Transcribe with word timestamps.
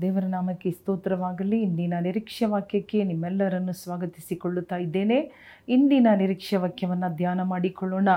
ದೇವರ 0.00 0.24
ನಾಮಕ್ಕೆ 0.24 0.70
ಸ್ತೋತ್ರವಾಗಲಿ. 0.70 1.62
ಇಂದಿನ 1.62 1.94
ನಿರೀಕ್ಷೆ 2.00 2.44
ವಾಕ್ಯಕ್ಕೆ 2.44 3.04
ನಿಮ್ಮೆಲ್ಲರನ್ನು 3.04 3.72
ಸ್ವಾಗತಿಸಿಕೊಳ್ಳುತ್ತಾ 3.72 4.76
ಇದ್ದೇನೆ. 4.76 5.32
ಇಂದಿನ 5.68 6.06
ನಿರೀಕ್ಷೆ 6.16 6.56
ವಾಕ್ಯವನ್ನು 6.56 7.16
ಧ್ಯಾನ 7.16 7.42
ಮಾಡಿಕೊಳ್ಳೋಣ. 7.42 8.08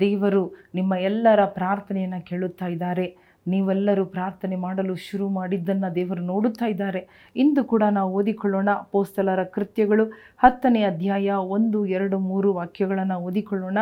ದೇವರು 0.00 0.56
ನಿಮ್ಮ 0.74 0.94
ಎಲ್ಲರ 0.94 1.44
ಪ್ರಾರ್ಥನೆಯನ್ನು 1.44 2.24
ಕೇಳುತ್ತಾ 2.26 2.66
ಇದ್ದಾರೆ. 2.66 3.16
ನೀವೆಲ್ಲರೂ 3.46 4.04
ಪ್ರಾರ್ಥನೆ 4.06 4.56
ಮಾಡಲು 4.56 4.94
ಶುರು 4.96 5.28
ಮಾಡಿದ್ದನ್ನು 5.28 5.94
ದೇವರು 5.94 6.22
ನೋಡುತ್ತಾ 6.22 6.66
ಇದ್ದಾರೆ. 6.66 7.02
ಇಂದು 7.36 7.64
ಕೂಡ 7.64 7.82
ನಾವು 7.90 8.10
ಓದಿಕೊಳ್ಳೋಣ 8.14 8.70
ಪೋಸ್ತಲರ 8.92 9.44
ಕೃತ್ಯಗಳು 9.44 10.06
ಹತ್ತನೇ 10.38 10.82
ಅಧ್ಯಾಯ 10.82 11.30
ಒಂದು, 11.56 11.86
ಎರಡು, 11.86 12.18
ಮೂರು 12.18 12.54
ವಾಕ್ಯಗಳನ್ನು 12.54 13.18
ಓದಿಕೊಳ್ಳೋಣ. 13.20 13.78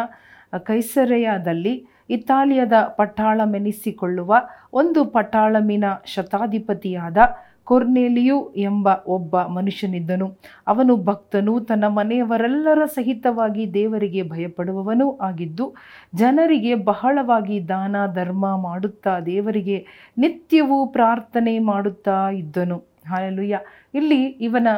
ಕೈಸರೆಯದಲ್ಲಿ 0.65 1.75
ಇತಾಲಿಯದ 2.11 2.73
ಪಟಾಳಮೆನಿಸಿಕೊಳ್ಳುವ 2.97 4.35
ಒಂದು 4.73 5.05
ಪಟ್ಟಾಳಮಿನ 5.05 5.85
ಶತಾಧಿಪತಿಯಾದ 6.05 7.19
ಕೊರ್ನೇಲಿಯು 7.65 8.53
ಎಂಬ 8.57 8.89
ಒಬ್ಬ 9.07 9.43
ಮನುಷ್ಯನಿದ್ದನು. 9.43 10.37
ಅವನು 10.67 10.97
ಭಕ್ತನು, 10.97 11.61
ತನ್ನ 11.61 11.87
ಮನೆಯವರೆಲ್ಲರ 11.87 12.85
ಸಹಿತವಾಗಿ 12.85 13.75
ದೇವರಿಗೆ 13.75 14.23
ಭಯಪಡುವವನೂ 14.23 15.19
ಆಗಿದ್ದು, 15.19 15.75
ಜನರಿಗೆ 16.15 16.75
ಬಹಳವಾಗಿ 16.75 17.69
ದಾನ, 17.69 17.97
ಧರ್ಮ 18.15 18.57
ಮಾಡುತ್ತಾ 18.57 19.21
ದೇವರಿಗೆ 19.21 19.87
ನಿತ್ಯವೂ 20.19 20.87
ಪ್ರಾರ್ಥನೆ 20.87 21.59
ಮಾಡುತ್ತಾ 21.59 22.31
ಇದ್ದನು. 22.31 22.83
ಹಾಲೆಲುಯ್ಯ. 23.09 23.61
ಇಲ್ಲಿ 23.95 24.25
ಇವನ 24.25 24.69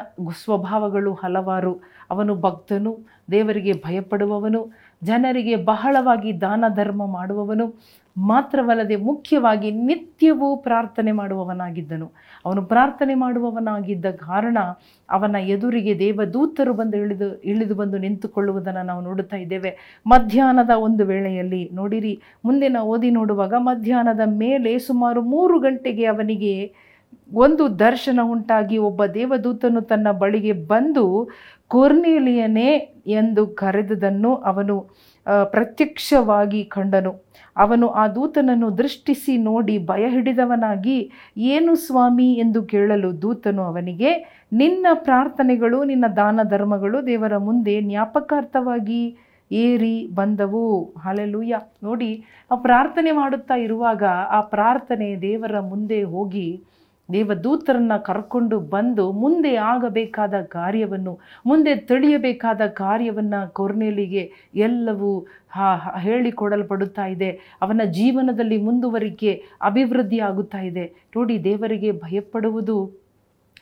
ಸ್ವಭಾವಗಳು 0.44 1.14
ಹಲವಾರು. 1.14 1.80
ಅವನು 2.10 2.34
ಭಕ್ತನು, 2.36 2.98
ದೇವರಿಗೆ 3.30 3.72
ಭಯಪಡುವವನು, 3.72 4.70
ಜನರಿಗೆ 5.02 5.56
ಬಹಳವಾಗಿ 5.56 6.40
ದಾನ, 6.40 6.64
ಧರ್ಮ 6.74 7.06
ಮಾಡುವವನು 7.06 7.74
ಮಾತ್ರವಲ್ಲದೆ 8.16 8.96
ಮುಖ್ಯವಾಗಿ 8.96 9.70
ನಿತ್ಯವೂ 9.70 10.56
ಪ್ರಾರ್ಥನೆ 10.56 11.12
ಮಾಡುವವನಾಗಿದ್ದನು. 11.12 12.12
ಅವನು 12.44 12.64
ಪ್ರಾರ್ಥನೆ 12.66 13.14
ಮಾಡುವವನಾಗಿದ್ದ 13.14 14.06
ಕಾರಣ 14.10 14.58
ಅವನ 15.10 15.36
ಎದುರಿಗೆ 15.36 15.98
ದೇವದೂತರು 15.98 16.72
ಬಂದು 16.72 16.96
ಇಳಿದು 16.96 17.40
ಇಳಿದು 17.42 17.74
ಬಂದು 17.74 17.98
ನಿಂತುಕೊಳ್ಳುವುದನ್ನು 17.98 18.86
ನಾವು 18.86 19.02
ನೋಡುತ್ತಾ 19.02 19.36
ಇದ್ದೇವೆ. 19.36 20.02
ಮಧ್ಯಾಹ್ನದ 20.06 20.70
ಒಂದು 20.76 21.06
ವೇಳೆಯಲ್ಲಿ 21.06 21.70
ನೋಡಿರಿ 21.72 22.22
ಮುಂದಿನ 22.44 22.76
ಓದಿ 22.82 23.10
ನೋಡುವಾಗ 23.10 23.54
ಮಧ್ಯಾಹ್ನದ 23.58 24.20
ಮೇಲೆ 24.26 24.78
ಸುಮಾರು 24.78 25.22
ಮೂರು 25.22 25.58
ಗಂಟೆಗೆ 25.60 26.04
ಅವನಿಗೆ 26.04 26.54
ಒಂದು 27.32 27.78
ದರ್ಶನ 27.78 28.20
ಉಂಟಾಗಿ 28.22 28.78
ಒಬ್ಬ 28.78 29.06
ದೇವದೂತನು 29.06 29.80
ತನ್ನ 29.80 30.12
ಬಳಿಗೆ 30.12 30.52
ಬಂದು 30.52 31.28
ಕೊರ್ನೇಲಿಯನೇ 31.68 32.70
ಎಂದು 33.06 33.46
ಕರೆದುದನ್ನು 33.46 34.34
ಅವನು 34.34 34.76
ಪ್ರತ್ಯಕ್ಷವಾಗಿ 35.44 36.64
ಕಂಡನು. 36.64 37.26
ಅವನು 37.56 37.88
ಆ 37.88 38.08
ದೂತನನ್ನು 38.08 38.78
ದೃಷ್ಟಿಸಿ 38.78 39.36
ನೋಡಿ 39.36 39.78
ಭಯ 39.78 40.08
ಹಿಡಿದವನಾಗಿ 40.08 41.10
ಏನು 41.36 41.74
ಸ್ವಾಮಿ 41.74 42.34
ಎಂದು 42.34 42.62
ಕೇಳಲು 42.62 43.22
ದೂತನು 43.22 43.62
ಅವನಿಗೆ, 43.62 44.10
ನಿನ್ನ 44.52 44.86
ಪ್ರಾರ್ಥನೆಗಳು, 44.94 45.84
ನಿನ್ನ 45.84 46.04
ದಾನ 46.16 46.40
ಧರ್ಮಗಳು 46.42 47.06
ದೇವರ 47.06 47.36
ಮುಂದೆ 47.36 47.82
ಜ್ಞಾಪಕಾರ್ಥವಾಗಿ 47.82 49.16
ಏರಿ 49.52 50.08
ಬಂದವು. 50.14 50.94
ಹಾಲೆಲೂಯ್ಯ 50.98 51.60
ನೋಡಿ, 51.82 52.24
ಆ 52.50 52.54
ಪ್ರಾರ್ಥನೆ 52.54 53.10
ಮಾಡುತ್ತಾ 53.10 53.54
ಇರುವಾಗ 53.54 54.02
ಆ 54.30 54.40
ಪ್ರಾರ್ಥನೆ 54.40 55.16
ದೇವರ 55.16 55.60
ಮುಂದೆ 55.60 56.02
ಹೋಗಿ 56.02 56.48
ದೇವದೂತರನ್ನು 57.12 57.96
ಕರ್ಕೊಂಡು 58.04 58.56
ಬಂದು 58.74 59.04
ಮುಂದೆ 59.12 59.54
ಆಗಬೇಕಾದ 59.54 60.34
ಕಾರ್ಯವನ್ನು, 60.48 61.12
ಮುಂದೆ 61.46 61.72
ತಿಳಿಯಬೇಕಾದ 61.90 62.62
ಕಾರ್ಯವನ್ನು 62.66 63.40
ಕೊರ್ನೇಲಿಗೆ 63.52 64.22
ಎಲ್ಲವೂ 64.54 65.12
ಹೇಳಿಕೊಡಲ್ಪಡುತ್ತಾ 65.98 67.06
ಇದೆ. 67.06 67.30
ಅವನ 67.62 67.80
ಜೀವನದಲ್ಲಿ 67.90 68.58
ಮುಂದುವರಿಕೆ 68.62 69.32
ಅಭಿವೃದ್ಧಿ 69.62 70.18
ಆಗುತ್ತಾ 70.20 70.62
ಇದೆ. 70.62 70.86
ನೋಡಿ, 71.16 71.36
ದೇವರಿಗೆ 71.44 71.92
ಭಯಪಡುವುದು 72.04 72.78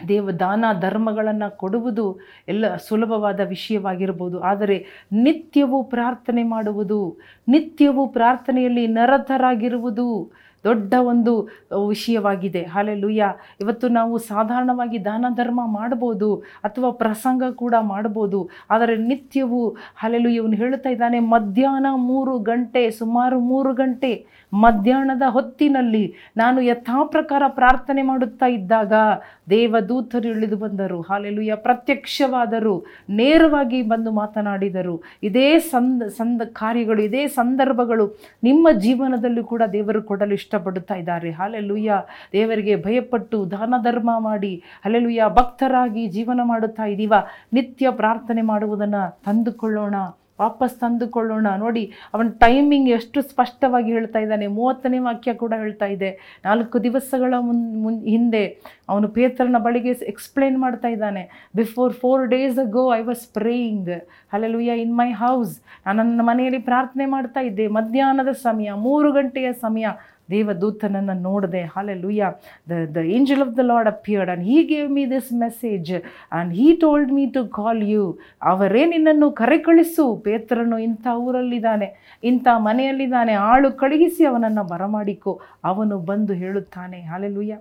ದೇವ 0.08 0.30
ದಾನ 0.30 0.64
ಧರ್ಮಗಳನ್ನು 0.80 1.48
ಕೊಡುವುದು 1.56 2.06
ಎಲ್ಲ 2.48 2.64
ಸುಲಭವಾದ 2.86 3.40
ವಿಷಯವಾಗಿರ್ಬೋದು. 3.48 4.36
ಆದರೆ 4.40 4.76
ನಿತ್ಯವೂ 5.12 5.78
ಪ್ರಾರ್ಥನೆ 5.82 6.42
ಮಾಡುವುದು, 6.42 7.00
ನಿತ್ಯವೂ 7.48 8.06
ಪ್ರಾರ್ಥನೆಯಲ್ಲಿ 8.06 8.86
ನರತರಾಗಿರುವುದು 8.86 10.08
ದೊಡ್ಡ 10.64 10.94
ಒಂದು 11.00 11.48
ವಿಷಯವಾಗಿದೆ. 11.88 12.62
ಹಾಲೆಲುಯ್ಯ. 12.62 13.24
ಇವತ್ತು 13.60 13.88
ನಾವು 13.88 14.18
ಸಾಧಾರಣವಾಗಿ 14.18 15.04
ದಾನ 15.04 15.26
ಧರ್ಮ 15.34 15.60
ಮಾಡ್ಬೋದು 15.66 16.34
ಅಥವಾ 16.64 16.90
ಪ್ರಸಂಗ 16.90 17.42
ಕೂಡ 17.52 17.74
ಮಾಡ್ಬೋದು. 17.80 18.50
ಆದರೆ 18.70 18.96
ನಿತ್ಯವೂ 18.96 19.68
ಹಾಲೆಲುಯ್ಯ 19.96 20.36
ಇವನು 20.36 20.56
ಹೇಳ್ತಾ 20.56 20.90
ಇದ್ದಾನೆ, 20.90 21.20
ಮಧ್ಯಾಹ್ನ 21.20 21.86
ಮೂರು 21.94 22.38
ಗಂಟೆ, 22.38 22.90
ಸುಮಾರು 22.90 23.40
ಮೂರು 23.40 23.72
ಗಂಟೆ 23.74 24.12
ಮಧ್ಯಾಹ್ನದ 24.52 25.22
ಹೊತ್ತಿನಲ್ಲಿ 25.28 26.14
ನಾನು 26.36 26.60
ಯಥಾ 26.60 27.04
ಪ್ರಕಾರ 27.04 27.42
ಪ್ರಾರ್ಥನೆ 27.48 28.02
ಮಾಡುತ್ತಾ 28.02 28.46
ಇದ್ದಾಗ 28.46 28.92
ದೇವದೂತರು 29.50 30.28
ಇಳಿದು 30.28 30.56
ಬಂದರು. 30.56 31.00
ಹಾಲೆಲುಯ್ಯ. 31.00 31.54
ಪ್ರತ್ಯಕ್ಷವಾದರು. 31.54 32.74
ನೇರವಾಗಿ 33.10 33.82
ಬಂದು 33.82 34.10
ಮಾತನಾಡಿದರು. 34.10 35.02
ಇದೇ 35.22 35.58
ಸಂದ 35.58 36.02
ಸಂದ 36.02 36.42
ಕಾರ್ಯಗಳು, 36.42 37.02
ಇದೇ 37.02 37.26
ಸಂದರ್ಭಗಳು 37.26 38.06
ನಿಮ್ಮ 38.42 38.68
ಜೀವನದಲ್ಲೂ 38.78 39.44
ಕೂಡ 39.44 39.62
ದೇವರು 39.72 40.02
ಕೊಡಲು 40.02 40.36
ಇಷ್ಟಪಡುತ್ತಾ 40.54 40.94
ಇದ್ದಾರೆ. 40.94 41.30
ಹಾಲೆಲುಯ್ಯ. 41.30 41.92
ದೇವರಿಗೆ 42.32 42.74
ಭಯಪಟ್ಟು 42.76 43.50
ದಾನ 43.50 43.74
ಧರ್ಮ 43.82 44.10
ಮಾಡಿ 44.18 44.62
ಹಲೆಲುಯ್ಯ. 44.84 45.22
ಭಕ್ತರಾಗಿ 45.28 46.06
ಜೀವನ 46.06 46.40
ಮಾಡುತ್ತಾ 46.44 46.84
ಇದ್ದೀವ. 46.84 47.14
ನಿತ್ಯ 47.52 47.90
ಪ್ರಾರ್ಥನೆ 47.90 48.42
ಮಾಡುವುದನ್ನು 48.42 49.02
ತಂದುಕೊಳ್ಳೋಣ. 49.26 49.94
ವಾಪಸ್ 50.40 50.74
ತಂದುಕೊಳ್ಳೋಣ. 50.80 51.46
ನೋಡಿ, 51.58 51.92
ಅವನ 52.14 52.28
ಟೈಮಿಂಗ್ 52.28 52.88
ಎಷ್ಟು 52.90 53.22
ಸ್ಪಷ್ಟವಾಗಿ 53.22 53.90
ಹೇಳ್ತಾ 53.92 54.18
ಇದ್ದಾನೆ. 54.18 54.46
ಮೂವತ್ತನೇ 54.46 54.98
ವಾಕ್ಯ 54.98 55.34
ಕೂಡ 55.34 55.52
ಹೇಳ್ತಾ 55.56 55.86
ಇದೆ. 55.86 56.10
ನಾಲ್ಕು 56.44 56.82
ದಿವಸಗಳ 56.82 57.34
ಮುನ್ 57.38 57.82
ಮುನ್, 57.82 58.00
ಹಿಂದೆ 58.04 58.44
ಅವನು 58.88 59.08
ಪೇತ್ರನ 59.08 59.58
ಬಳಿಗೆ 59.58 59.88
ಎಕ್ಸ್ಪ್ಲೇನ್ 59.88 60.58
ಮಾಡ್ತಾ 60.58 60.88
ಇದ್ದಾನೆ. 60.88 61.22
Before 61.56 61.92
four 61.92 62.26
days 62.26 62.58
ago 62.58 62.94
I 62.94 63.02
was 63.02 63.32
praying 63.34 63.90
hallelujah 64.32 64.80
in 64.80 64.96
my 64.96 65.10
house 65.12 65.60
ನಾನು 65.86 66.02
ನನ್ನ 66.02 66.20
ಮನೆಯಲ್ಲಿ 66.24 66.58
ಪ್ರಾರ್ಥನೆ 66.58 67.06
ಮಾಡ್ತಾ 67.06 67.40
ಇದ್ದೆ. 67.40 67.66
ಮಧ್ಯಾಹ್ನದ 67.68 68.32
ಸಮಯ, 68.32 68.72
ಮೂರು 68.88 69.12
ಗಂಟೆಯ 69.12 69.52
ಸಮಯ. 69.52 69.86
ದೇವದೂತನನ್ನು 70.30 71.14
ನೋಡಿದೆ 71.20 71.62
hallelujah 71.94 72.32
the 72.70 72.96
the 72.96 72.96
angel 73.16 73.40
of 73.40 73.52
the 73.56 73.58
Lord 73.62 73.88
appeared 73.88 74.30
and 74.30 74.44
he 74.44 74.62
gave 74.62 74.90
me 74.90 75.04
this 75.06 75.32
message 75.32 75.92
and 75.92 76.52
he 76.54 76.68
told 76.76 77.12
me 77.12 77.26
to 77.30 77.42
call 77.48 77.82
you 77.88 78.04
ಅವರೇ 78.42 78.84
ನಿನ್ನನ್ನು 78.84 79.30
ಕರೆ 79.30 79.58
ಕಳಿಸು 79.58 80.04
ಪೇತ್ರನು 80.16 80.78
ಇಂಥ 80.78 81.06
ಊರಲ್ಲಿದ್ದಾನೆ, 81.16 81.88
ಇಂಥ 82.24 82.46
ಮನೆಯಲ್ಲಿದ್ದಾನೆ. 82.56 83.34
ಆಳು 83.50 83.72
ಕಳುಹಿಸಿ 83.72 84.24
ಅವನನ್ನು 84.24 84.64
ಬರಮಾಡಿಕೊ. 84.64 85.32
ಅವನು 85.64 85.98
ಬಂದು 86.10 86.34
ಹೇಳುತ್ತಾನೆ 86.34 87.00
ಹಾಲೆಲುಯ್ಯ 87.00 87.56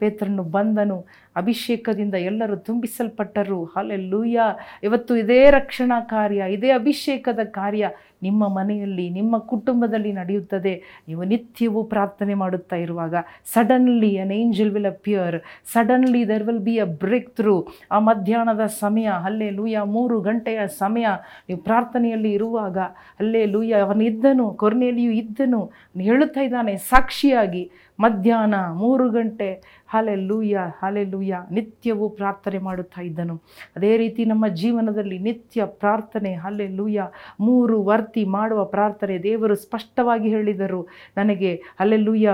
ಪೇತ್ರನು 0.00 0.44
ಬಂದನು. 0.56 0.98
ಅಭಿಷೇಕದಿಂದ 1.40 2.16
ಎಲ್ಲರೂ 2.30 2.54
ತುಂಬಿಸಲ್ಪಟ್ಟರು. 2.68 3.58
ಹಾಲೆಲ್ಲೂಯ್ಯ 3.72 4.44
ಇವತ್ತು 4.86 5.12
ಇದೇ 5.16 5.40
ರಕ್ಷಣಾ 5.58 5.98
ಕಾರ್ಯ, 6.14 6.40
ಇದೇ 6.56 6.70
ಅಭಿಷೇಕದ 6.80 7.42
ಕಾರ್ಯ 7.58 7.84
ನಿಮ್ಮ 8.26 8.42
ಮನೆಯಲ್ಲಿ, 8.56 9.04
ನಿಮ್ಮ 9.18 9.38
ಕುಟುಂಬದಲ್ಲಿ 9.52 10.12
ನಡೆಯುತ್ತದೆ. 10.12 10.74
ನೀವು 11.08 11.22
ನಿತ್ಯವೂ 11.32 11.80
ಪ್ರಾರ್ಥನೆ 11.92 12.34
ಮಾಡುತ್ತಾ 12.42 12.76
ಇರುವಾಗ 12.76 13.14
suddenly 13.54 14.10
an 14.22 14.32
angel 14.40 14.72
will 14.76 14.90
appear 14.94 15.38
suddenly 15.74 16.22
there 16.28 16.46
will 16.48 16.62
be 16.68 16.74
a 16.86 16.88
breakthrough 17.38 17.56
ಆ 17.92 17.98
ಮಧ್ಯಾಹ್ನದ 18.08 18.66
ಸಮಯ 18.82 19.08
ಅಲ್ಲೇ 19.28 19.50
ಲೂಯ 19.58 19.78
ಮೂರು 19.96 20.16
ಗಂಟೆಯ 20.20 20.60
ಸಮಯ, 20.82 21.06
ನೀವು 21.48 21.60
ಪ್ರಾರ್ಥನೆಯಲ್ಲಿ 21.68 22.32
ಇರುವಾಗ 22.38 22.78
ಅಲ್ಲೇ 23.20 23.42
ಲೂಯ 23.54 23.74
ಅವನಿದ್ದನು 23.86 24.46
ಕೊರನೆಯಲ್ಲಿಯೂ 24.62 25.12
ಇದ್ದನು 25.22 25.60
ಹೇಳುತ್ತಾ 26.08 26.42
ಇದ್ದಾನೆ 26.48 26.74
ಸಾಕ್ಷಿಯಾಗಿ. 26.90 27.64
ಮಧ್ಯಾಹ್ನ 27.98 28.56
ಮೂರು 28.80 29.06
ಗಂಟೆ 29.10 29.48
ಹಾಲೆ 29.88 30.16
ಲೂಯ್ಯ 30.16 30.60
ಹಾಲೆ 30.82 31.04
ಲೂಯ್ಯ 31.04 31.36
ನಿತ್ಯವೂ 31.50 32.08
ಪ್ರಾರ್ಥನೆ 32.08 32.58
ಮಾಡುತ್ತಾ 32.58 33.02
ಇದ್ದನು. 33.02 33.36
ಅದೇ 33.76 33.96
ರೀತಿ 33.96 34.24
ನಮ್ಮ 34.24 34.48
ಜೀವನದಲ್ಲಿ 34.48 35.18
ನಿತ್ಯ 35.18 35.66
ಪ್ರಾರ್ಥನೆ 35.66 36.34
ಹಲ್ಲೆ 36.34 36.68
ಲೂಯ್ಯ 36.68 37.08
ಮೂರು 37.40 37.84
ವರ್ತಿ 37.84 38.24
ಮಾಡುವ 38.24 38.64
ಪ್ರಾರ್ಥನೆ 38.64 39.18
ದೇವರು 39.22 39.54
ಸ್ಪಷ್ಟವಾಗಿ 39.54 40.28
ಹೇಳಿದರು. 40.28 40.88
ನನಗೆ 41.16 41.54
ಹಲ್ಲೆ 41.80 41.96
ಲೂಯ 41.96 42.28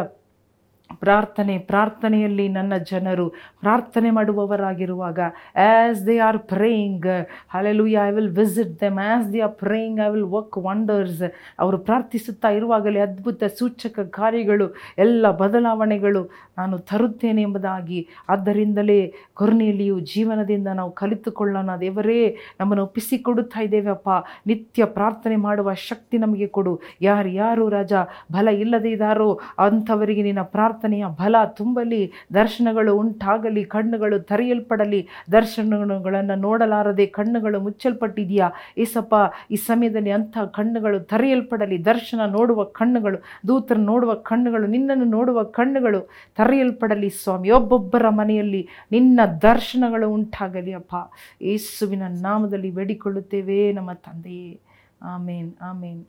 ಪ್ರಾರ್ಥನೆ, 0.90 1.58
ಪ್ರಾರ್ಥನೆಯಲ್ಲಿ 1.58 2.48
ನನ್ನ 2.48 2.72
ಜನರು 2.90 3.28
ಪ್ರಾರ್ಥನೆ 3.60 4.10
ಮಾಡುವವರಾಗಿರುವಾಗ 4.10 5.18
as 5.56 6.06
they 6.06 6.18
are 6.18 6.38
praying 6.38 7.26
hallelujah 7.48 8.00
I 8.06 8.10
will 8.10 8.28
visit 8.28 8.80
them 8.80 8.98
as 8.98 9.32
they 9.32 9.40
are 9.40 9.52
praying 9.52 10.00
I 10.06 10.10
will 10.10 10.22
work 10.22 10.58
wonders 10.58 11.22
ಅವರು 11.58 11.78
ಪ್ರಾರ್ಥಿಸುತ್ತಾ 11.78 12.48
ಇರುವಾಗಲೇ 12.48 13.00
ಅದ್ಭುತ 13.00 13.44
ಸೂಚಕ 13.44 14.00
ಕಾರ್ಯಗಳು, 14.00 14.74
ಎಲ್ಲ 14.98 15.30
ಬದಲಾವಣೆಗಳು 15.30 16.30
ನಾನು 16.58 16.78
ತರುತ್ತೇನೆ 16.78 17.42
ಎಂಬುದಾಗಿ, 17.42 18.08
ಆದ್ದರಿಂದಲೇ 18.28 19.14
ಕೊರನೆಯಲ್ಲಿಯೂ 19.34 20.00
ಜೀವನದಿಂದ 20.00 20.68
ನಾವು 20.68 20.92
ಕಲಿತುಕೊಳ್ಳೋಣ. 20.92 21.70
ದೇವರೇ, 21.80 22.36
ನಮ್ಮನ್ನು 22.60 22.84
ಒಪ್ಪಿಸಿಕೊಡುತ್ತಾ 22.84 23.60
ಇದ್ದೇವಪ್ಪ 23.60 24.08
ನಿತ್ಯ 24.46 24.84
ಪ್ರಾರ್ಥನೆ 24.84 25.36
ಮಾಡುವ 25.36 25.74
ಶಕ್ತಿ 25.74 26.18
ನಮಗೆ 26.18 26.46
ಕೊಡು. 26.46 26.80
ಯಾರು 27.00 27.28
ಯಾರು 27.28 27.68
ರಾಜ, 27.68 27.92
ಬಲ 28.32 28.48
ಇಲ್ಲದೇ 28.48 28.90
ಇದ್ದಾರೋ 28.90 29.40
ಅಂಥವರಿಗೆ 29.58 30.22
ನಿನ್ನ 30.22 30.42
ಪ್ರಾರ್ಥನೆ 30.42 30.73
ಪ್ರಾರ್ಥನೆಯ 30.74 31.04
ಬಲ 31.06 31.36
ತುಂಬಲಿ, 31.46 32.12
ದರ್ಶನಗಳು 32.34 32.96
ಉಂಟಾಗಲಿ, 32.96 33.64
ಕಣ್ಣುಗಳು 33.64 34.18
ತರೆಯಲ್ಪಡಲಿ, 34.20 35.08
ದರ್ಶನಗಳನ್ನು 35.32 36.34
ನೋಡಲಾರದೆ 36.34 37.06
ಕಣ್ಣುಗಳು 37.06 37.60
ಮುಚ್ಚಲ್ಪಟ್ಟಿದೆಯಾ? 37.60 38.48
ಏಸಪ್ಪ, 38.78 39.14
ಈ 39.50 39.56
ಸಮಯದಲ್ಲಿ 39.56 40.10
ಅಂಥ 40.10 40.38
ಕಣ್ಣುಗಳು 40.38 41.00
ತರೆಯಲ್ಪಡಲಿ, 41.00 41.84
ದರ್ಶನ 41.84 42.20
ನೋಡುವ 42.30 42.64
ಕಣ್ಣುಗಳು, 42.64 43.18
ದೂತರ 43.48 43.78
ನೋಡುವ 43.78 44.14
ಕಣ್ಣುಗಳು, 44.14 44.66
ನಿನ್ನನ್ನು 44.66 45.04
ನೋಡುವ 45.04 45.42
ಕಣ್ಣುಗಳು 45.42 46.00
ತರೆಯಲ್ಪಡಲಿ 46.36 47.10
ಸ್ವಾಮಿ. 47.10 47.50
ಒಬ್ಬೊಬ್ಬರ 47.50 48.08
ಮನೆಯಲ್ಲಿ 48.08 48.68
ನಿನ್ನ 48.92 49.20
ದರ್ಶನಗಳು 49.42 50.10
ಉಂಟಾಗಲಿ 50.10 50.72
ಅಪ್ಪ. 50.72 50.94
ಯೇಸುವಿನ 51.42 52.02
ನಾಮದಲ್ಲಿ 52.22 52.70
ಬೇಡಿಕೊಳ್ಳುತ್ತೇವೆ 52.70 53.72
ನಮ್ಮ 53.72 53.92
ತಂದೆಯೇ. 53.92 54.60
ಆಮೇನ್ 55.02 55.52
ಆಮೇನ್. 55.62 56.04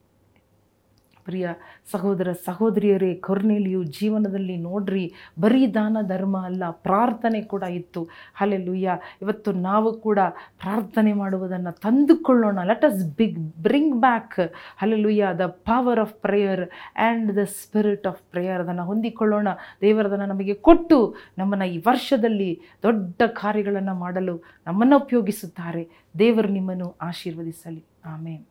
ಪ್ರಿಯ 1.26 1.50
ಸಹೋದರ 1.92 2.32
ಸಹೋದರಿಯರೇ, 2.32 3.16
ಕೊರ್ನೇಲಿಯು 3.16 3.84
ಜೀವನದಲ್ಲಿ 3.84 4.58
ನೋಡ್ರಿ, 4.58 5.14
ಬರೀ 5.40 5.68
ದಾನ, 5.68 5.98
ಧರ್ಮ 6.02 6.38
ಅಲ್ಲ, 6.38 6.64
ಪ್ರಾರ್ಥನೆ 6.70 7.42
ಕೂಡ 7.42 7.64
ಇತ್ತು. 7.64 8.08
ಅಲ್ಲೆಲ್ಲುಯ್ಯ 8.40 8.98
ಇವತ್ತು 9.22 9.52
ನಾವು 9.52 9.94
ಕೂಡ 10.00 10.20
ಪ್ರಾರ್ಥನೆ 10.60 11.14
ಮಾಡುವುದನ್ನು 11.14 11.72
ತಂದುಕೊಳ್ಳೋಣ. 11.80 12.64
Let 12.64 12.86
us 12.86 13.16
big 13.18 13.40
bring 13.40 13.96
back 14.00 14.40
hallelujah 14.82 15.28
the 15.40 15.46
power 15.46 16.00
of 16.00 16.14
prayer 16.14 16.70
and 16.96 17.36
the 17.36 17.44
spirit 17.44 18.08
of 18.08 18.22
prayer 18.32 18.62
ಅದನ್ನು 18.62 18.86
ಹೊಂದಿಕೊಳ್ಳೋಣ. 18.86 19.48
ದೇವರದನ್ನು 19.82 20.26
ನಮಗೆ 20.26 20.54
ಕೊಟ್ಟು 20.54 21.16
ನಮ್ಮನ್ನು 21.38 21.66
ಈ 21.66 21.78
ವರ್ಷದಲ್ಲಿ 21.78 22.62
ದೊಡ್ಡ 22.84 23.22
ಕಾರ್ಯಗಳನ್ನು 23.28 23.96
ಮಾಡಲು 23.96 24.44
ನಮ್ಮನ್ನು 24.68 24.98
ಉಪಯೋಗಿಸುತ್ತಾರೆ. 24.98 25.90
ದೇವರು 26.20 26.48
ನಿಮ್ಮನ್ನು 26.48 26.96
ಆಶೀರ್ವದಿಸಲಿ. 27.02 27.86
ಆಮೇನ್. 28.06 28.46